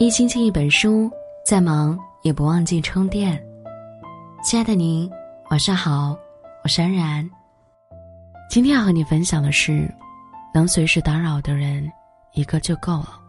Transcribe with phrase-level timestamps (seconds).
[0.00, 1.10] 一星期一本书，
[1.44, 3.44] 再忙也不忘记充电。
[4.44, 5.10] 亲爱的您，
[5.50, 6.16] 晚上好，
[6.62, 7.28] 我是安然。
[8.48, 9.92] 今天要和你分享的是，
[10.54, 11.90] 能随时打扰的人
[12.34, 13.20] 一个就够了。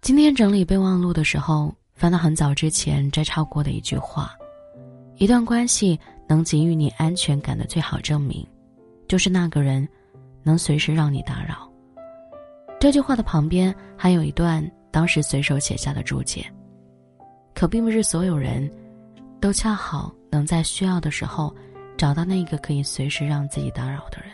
[0.00, 4.32] 今天整理备忘录的时候，翻到很早之前摘抄过的一句话：
[5.16, 8.48] 一段关系能给予你安全感的最好证明，
[9.06, 9.86] 就是那个人
[10.42, 11.70] 能随时让你打扰。
[12.82, 14.60] 这句话的旁边还有一段
[14.90, 16.44] 当时随手写下的注解。
[17.54, 18.68] 可并不是所有人，
[19.40, 21.54] 都恰好能在需要的时候，
[21.96, 24.32] 找到那个可以随时让自己打扰的人。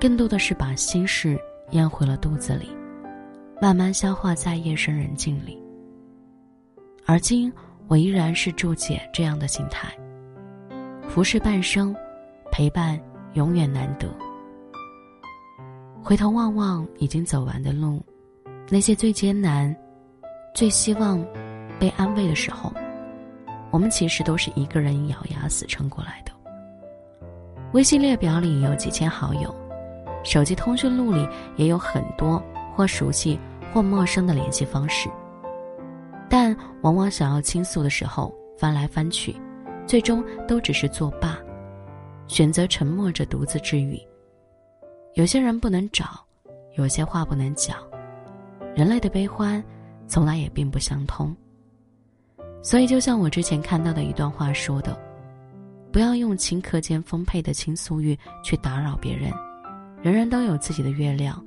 [0.00, 1.38] 更多的是把心事
[1.72, 2.70] 咽回了肚子里，
[3.60, 5.62] 慢慢消化在夜深人静里。
[7.04, 7.52] 而今
[7.88, 9.92] 我依然是注解这样的心态：
[11.06, 11.94] 浮世半生，
[12.50, 12.98] 陪伴
[13.34, 14.08] 永远难得。
[16.08, 18.02] 回头望望已经走完的路，
[18.70, 19.76] 那些最艰难、
[20.54, 21.22] 最希望
[21.78, 22.72] 被安慰的时候，
[23.70, 26.32] 我们其实都是一个人咬牙死撑过来的。
[27.74, 29.54] 微信列表里有几千好友，
[30.24, 32.42] 手机通讯录里也有很多
[32.74, 33.38] 或熟悉
[33.70, 35.10] 或陌生的联系方式，
[36.26, 39.36] 但往往想要倾诉的时候，翻来翻去，
[39.86, 41.36] 最终都只是作罢，
[42.28, 44.00] 选择沉默着独自治愈。
[45.14, 46.24] 有些人不能找，
[46.76, 47.76] 有些话不能讲，
[48.74, 49.62] 人类的悲欢，
[50.06, 51.34] 从来也并不相通。
[52.62, 54.96] 所以，就像我之前看到的一段话说的
[55.90, 59.32] ：“不要用顷刻间丰沛的倾诉欲去打扰别人。
[60.02, 61.44] 人人都有自己的月亮，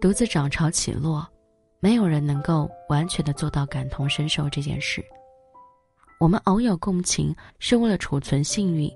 [0.00, 1.26] 独自涨潮起落，
[1.80, 5.04] 没有人能够完全的做到感同身受这件事。
[6.20, 8.92] 我们偶有共情，是为了储存幸运，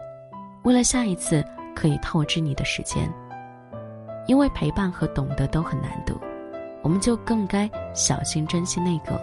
[0.64, 3.10] 为了下一次可以透支你的时间。”
[4.26, 6.14] 因为陪伴和懂得都很难得，
[6.82, 9.20] 我们就更该小心珍惜那个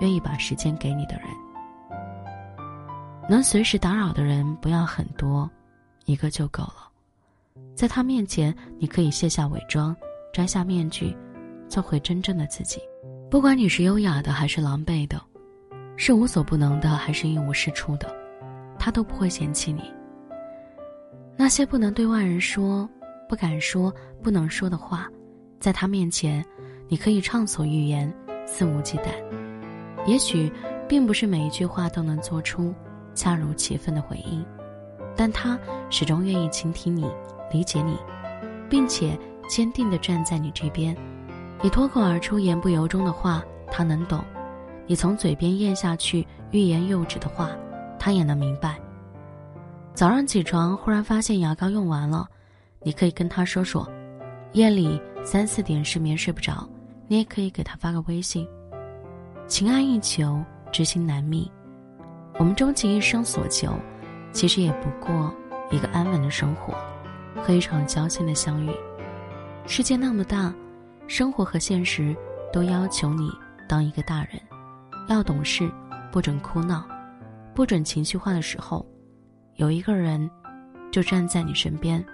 [0.00, 1.26] 愿意把时间给你的人。
[3.28, 5.50] 能随时打扰的人不要很多，
[6.04, 6.90] 一个就够了。
[7.74, 9.96] 在他面前，你可以卸下伪装，
[10.32, 11.16] 摘下面具，
[11.68, 12.80] 做回真正的自己。
[13.30, 15.20] 不管你是优雅的还是狼狈的，
[15.96, 18.14] 是无所不能的还是一无是处的，
[18.78, 19.82] 他都不会嫌弃你。
[21.36, 22.88] 那些不能对外人说。
[23.32, 23.90] 不敢说、
[24.22, 25.08] 不能说的话，
[25.58, 26.44] 在他面前，
[26.86, 28.12] 你可以畅所欲言、
[28.46, 29.06] 肆无忌惮。
[30.04, 30.52] 也许，
[30.86, 32.74] 并不是每一句话都能做出
[33.14, 34.44] 恰如其分的回应，
[35.16, 37.10] 但他始终愿意倾听你、
[37.50, 37.96] 理解你，
[38.68, 39.18] 并且
[39.48, 40.94] 坚定地站在你这边。
[41.62, 44.20] 你脱口而出言不由衷的话，他能懂；
[44.86, 47.48] 你从嘴边咽下去欲言又止的话，
[47.98, 48.78] 他也能明白。
[49.94, 52.28] 早上起床，忽然发现牙膏用完了。
[52.82, 53.88] 你可以跟他说说，
[54.52, 56.68] 夜里三四点失眠睡不着，
[57.06, 58.46] 你也可以给他发个微信。
[59.46, 61.50] 情爱一求，知心难觅。
[62.38, 63.72] 我们终其一生所求，
[64.32, 65.32] 其实也不过
[65.70, 66.74] 一个安稳的生活
[67.42, 68.70] 和一场交心的相遇。
[69.66, 70.52] 世界那么大，
[71.06, 72.16] 生活和现实
[72.52, 73.30] 都要求你
[73.68, 74.40] 当一个大人，
[75.08, 75.70] 要懂事，
[76.10, 76.84] 不准哭闹，
[77.54, 78.84] 不准情绪化的时候，
[79.56, 80.28] 有一个人
[80.90, 82.04] 就站在你身边。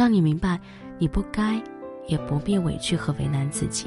[0.00, 0.58] 让你明白，
[0.98, 1.60] 你不该，
[2.06, 3.86] 也不必委屈和为难自己，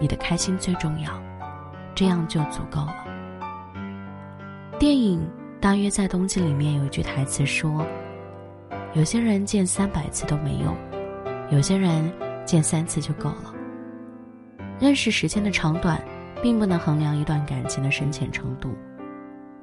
[0.00, 1.12] 你的开心最重要，
[1.94, 2.94] 这样就足够了。
[4.78, 5.20] 电影
[5.60, 7.86] 《大约在冬季》里面有一句台词说
[8.96, 10.74] ：“有些人见三百次都没用，
[11.50, 12.10] 有些人
[12.46, 13.54] 见三次就够了。”
[14.80, 16.02] 认识时间的长短，
[16.42, 18.74] 并不能衡量一段感情的深浅程度。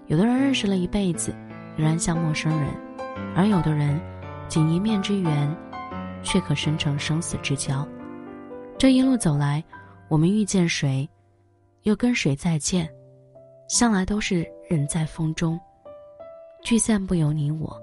[0.06, 1.34] 有的人认识了一辈子，
[1.76, 2.70] 仍然像陌生人，
[3.36, 4.00] 而有的人，
[4.48, 5.52] 仅一面之缘。
[6.24, 7.88] 却可生成生死之交。
[8.78, 9.64] 这一路走来，
[10.08, 11.08] 我们遇见谁，
[11.84, 12.90] 又跟谁再见，
[13.68, 15.60] 向来都是人在风中，
[16.64, 17.76] 聚散不由你我。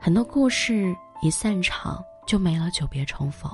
[0.00, 3.50] 很多故事一散场就没了久别重逢，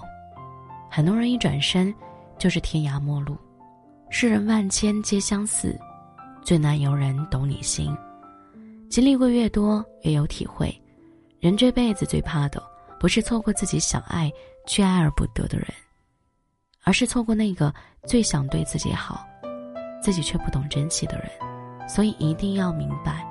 [0.90, 1.94] 很多人一转身
[2.38, 3.36] 就是天涯陌路。
[4.10, 5.78] 世人万千皆相似，
[6.42, 7.96] 最难有人懂你心。
[8.90, 10.74] 经历过越多，越有体会。
[11.38, 12.60] 人这辈子最怕的。
[13.00, 14.30] 不是错过自己想爱
[14.66, 15.66] 却爱而不得的人，
[16.84, 17.74] 而是错过那个
[18.06, 19.26] 最想对自己好，
[20.02, 21.30] 自己却不懂珍惜的人。
[21.88, 23.26] 所以一定要明白，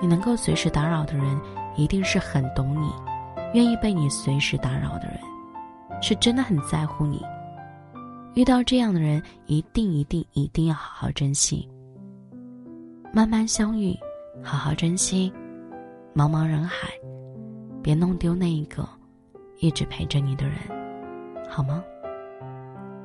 [0.00, 1.38] 你能够随时打扰的人，
[1.76, 2.90] 一定是很懂你，
[3.52, 5.20] 愿意被你随时打扰的人，
[6.00, 7.22] 是真的很在乎你。
[8.34, 11.68] 遇到这样的人，一定一定一定要好好珍惜。
[13.12, 13.94] 慢慢相遇，
[14.42, 15.30] 好好珍惜。
[16.14, 16.88] 茫茫人海。
[17.82, 18.88] 别弄丢那一个
[19.58, 20.56] 一直陪着你的人，
[21.48, 21.82] 好吗？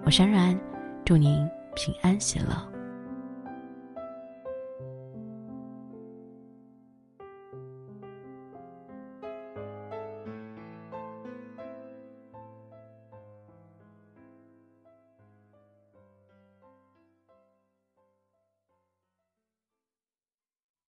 [0.06, 0.60] 我山然。
[1.06, 2.75] 祝您平安喜乐。